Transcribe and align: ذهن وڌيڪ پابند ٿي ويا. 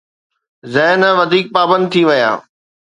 ذهن 0.73 1.01
وڌيڪ 1.17 1.47
پابند 1.55 1.85
ٿي 1.91 2.01
ويا. 2.07 2.31